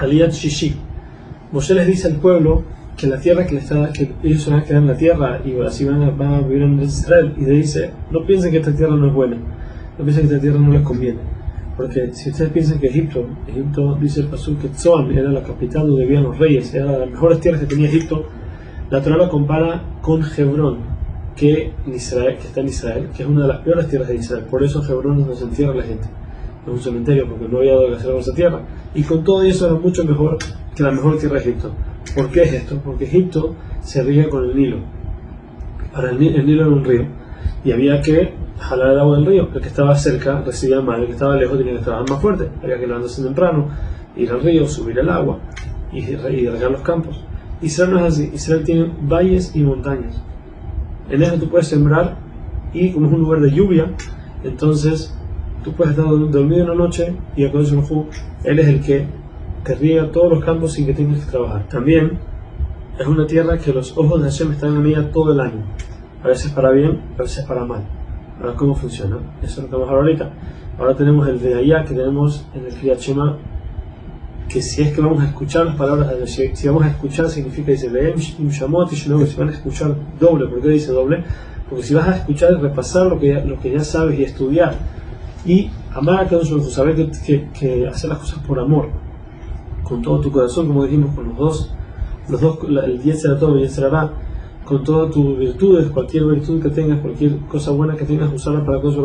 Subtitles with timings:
[0.00, 0.74] Aliyat Shishi.
[1.52, 2.64] Moshe les dice al pueblo
[2.96, 5.40] que la tierra que, le está, que ellos se van a quedar en la tierra
[5.44, 7.34] y así van a, van a vivir en Israel.
[7.36, 10.40] Y le dice, no piensen que esta tierra no es buena, no piensen que esta
[10.40, 11.18] tierra no les conviene.
[11.76, 15.86] Porque si ustedes piensan que Egipto, Egipto dice el Pasuk que Zoan era la capital
[15.86, 18.26] donde vivían los reyes, era las mejores tierras que tenía Egipto,
[18.90, 20.78] la Torah lo compara con Hebrón,
[21.36, 24.44] que, está en Israel, que es una de las peores tierras de Israel.
[24.50, 26.06] Por eso Hebrón no se entierra la gente.
[26.66, 28.60] Es un cementerio porque no había dado que hacer esa tierra.
[28.94, 30.38] Y con todo eso era mucho mejor
[30.74, 31.72] que la mejor tierra de Egipto.
[32.14, 32.80] ¿Por qué es esto?
[32.84, 34.78] Porque Egipto se riega con el Nilo.
[35.92, 37.06] Para el, Nilo era un río.
[37.64, 39.48] Y había que jalar el agua del río.
[39.54, 42.48] El que estaba cerca recibía más, el que estaba lejos tenía que estar más fuerte.
[42.62, 43.68] Había que levantarse temprano,
[44.16, 45.38] ir al río, subir el agua
[45.92, 47.24] y, regar los campos.
[47.62, 48.30] Israel no es así.
[48.34, 50.20] Israel tiene valles y montañas.
[51.08, 52.16] En eso tú puedes sembrar
[52.72, 53.92] y como es un lugar de lluvia,
[54.44, 55.16] entonces
[55.62, 57.50] tú puedes estar dormido una noche y a
[58.44, 59.06] Él es el que
[59.64, 61.68] te riega todos los campos sin que tengas que trabajar.
[61.68, 62.18] También
[62.98, 65.64] es una tierra que los ojos de Hashem están en ella todo el año.
[66.22, 67.82] A veces para bien, a veces para mal.
[68.40, 69.18] Ahora, ¿cómo funciona?
[69.42, 70.30] Eso es lo que vamos a ver ahorita.
[70.78, 73.36] Ahora tenemos el de allá que tenemos en el Kriyat Shema,
[74.48, 77.28] que si es que vamos a escuchar las palabras de Hashem, si vamos a escuchar
[77.28, 80.46] significa, dice, Leem Shamot y si van a escuchar doble.
[80.46, 81.22] ¿Por qué dice doble?
[81.68, 84.74] Porque si vas a escuchar y repasar lo que, lo que ya sabes y estudiar,
[85.44, 88.88] y amar a cada uno, saber que, que, que hacer las cosas por amor,
[89.82, 91.74] con todo tu corazón, como dijimos, con los dos,
[92.28, 94.12] los dos el será todo el será
[94.64, 98.80] con todas tus virtudes, cualquier virtud que tengas, cualquier cosa buena que tengas, usarla para
[98.80, 99.02] cosas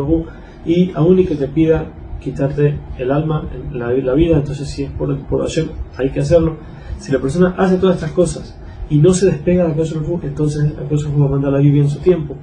[0.64, 1.86] y aún y que te pida
[2.20, 6.56] quitarte el alma, la, la vida, entonces si es por, por Hashem, hay que hacerlo.
[6.98, 9.84] Si la persona hace todas estas cosas y no se despega de la
[10.22, 12.36] entonces cosa va a mandar la lluvia en su tiempo.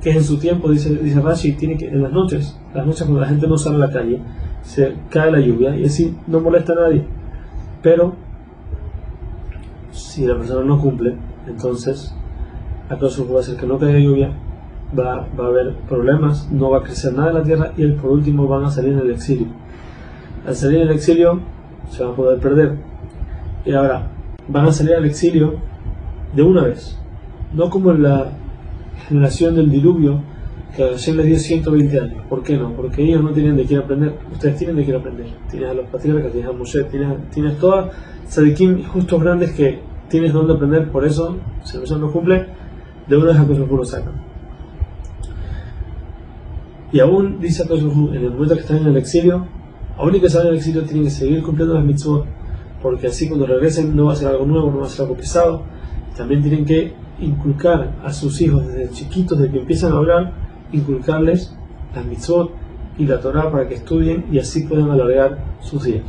[0.00, 3.02] Que es en su tiempo, dice, dice Rashi, tiene que, en las noches, las noches
[3.02, 4.20] cuando la gente no sale a la calle,
[4.62, 7.04] se cae la lluvia y así no molesta a nadie.
[7.82, 8.14] Pero
[9.90, 11.14] si la persona no cumple,
[11.46, 12.14] entonces
[12.90, 14.30] la cosa va a ser que no caiga lluvia,
[14.96, 18.10] va, va, a haber problemas, no va a crecer nada en la tierra y por
[18.10, 19.48] último van a salir en el exilio.
[20.46, 21.40] Al salir en el exilio
[21.90, 22.76] se van a poder perder.
[23.64, 24.08] Y ahora,
[24.48, 25.54] van a salir al exilio
[26.34, 26.98] de una vez,
[27.52, 28.32] no como en la
[29.08, 30.20] generación del diluvio
[30.76, 32.22] que a les dio 120 años.
[32.28, 32.72] ¿Por qué no?
[32.72, 34.18] Porque ellos no tienen de qué aprender.
[34.30, 35.26] Ustedes tienen de qué aprender.
[35.50, 37.94] Tienes a los patriarcas, tienes a Moshe, tienes, tienes todas
[38.28, 39.80] sadikim justos grandes que
[40.10, 40.90] tienes donde aprender.
[40.90, 42.46] Por eso, si persona no cumple,
[43.06, 44.12] de una vez a Kosovo lo sacan.
[46.92, 49.46] Y aún, dice a en el momento que están en el exilio,
[49.96, 52.26] aún y que están en el exilio, tienen que seguir cumpliendo las mitzvot.
[52.82, 55.16] Porque así cuando regresen no va a ser algo nuevo, no va a ser algo
[55.16, 55.62] pesado.
[56.16, 60.32] También tienen que inculcar a sus hijos desde chiquitos, desde que empiezan a hablar,
[60.72, 61.54] inculcarles
[61.94, 62.52] la mitzvot
[62.98, 66.04] y la Torah para que estudien y así puedan alargar sus días.